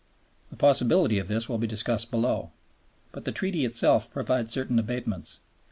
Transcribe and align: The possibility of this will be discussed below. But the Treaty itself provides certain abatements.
The 0.49 0.55
possibility 0.55 1.19
of 1.19 1.27
this 1.27 1.47
will 1.47 1.59
be 1.59 1.67
discussed 1.67 2.09
below. 2.09 2.49
But 3.11 3.23
the 3.25 3.31
Treaty 3.31 3.65
itself 3.65 4.11
provides 4.11 4.51
certain 4.51 4.79
abatements. 4.79 5.41